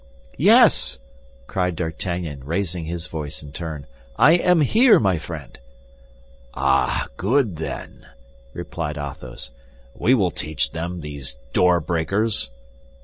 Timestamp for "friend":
5.19-5.59